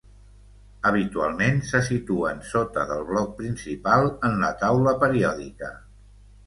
Habitualment, 0.91 1.59
se 1.73 1.83
situen 1.89 2.41
sota 2.55 2.87
del 2.93 3.07
bloc 3.13 3.37
principal 3.43 4.11
en 4.31 4.43
la 4.47 4.53
taula 4.67 4.97
periòdica. 5.07 5.75